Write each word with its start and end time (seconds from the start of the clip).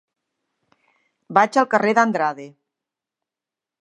Vaig 1.39 1.59
al 1.63 1.69
carrer 1.75 1.93
d'Andrade. 1.99 2.47